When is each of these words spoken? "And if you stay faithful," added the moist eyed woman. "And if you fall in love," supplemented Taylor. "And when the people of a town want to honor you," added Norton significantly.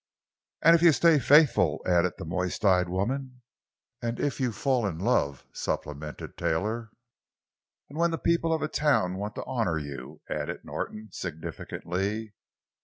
"And 0.63 0.73
if 0.75 0.81
you 0.81 0.93
stay 0.93 1.19
faithful," 1.19 1.83
added 1.85 2.13
the 2.17 2.25
moist 2.25 2.65
eyed 2.65 2.89
woman. 2.89 3.43
"And 4.01 4.19
if 4.19 4.39
you 4.39 4.51
fall 4.51 4.87
in 4.87 4.97
love," 4.97 5.45
supplemented 5.53 6.37
Taylor. 6.37 6.89
"And 7.87 7.99
when 7.99 8.09
the 8.09 8.17
people 8.17 8.51
of 8.51 8.63
a 8.63 8.67
town 8.67 9.17
want 9.17 9.35
to 9.35 9.45
honor 9.45 9.77
you," 9.77 10.21
added 10.27 10.65
Norton 10.65 11.09
significantly. 11.11 12.33